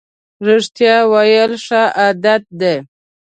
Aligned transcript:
رښتیا 0.47 0.97
ویل 1.11 1.51
ښه 1.65 1.81
عادت 2.01 2.43
دی. 2.59 2.75